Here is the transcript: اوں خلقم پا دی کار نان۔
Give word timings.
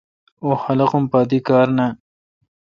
اوں 0.41 0.55
خلقم 0.63 1.03
پا 1.11 1.19
دی 1.29 1.39
کار 1.47 1.67
نان۔ 1.77 1.91